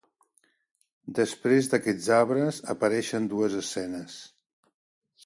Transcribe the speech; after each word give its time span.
Després 1.19 1.69
d'aquests 1.73 2.07
arbres 2.21 2.63
apareixen 2.75 3.29
dues 3.35 3.59
escenes. 3.61 4.17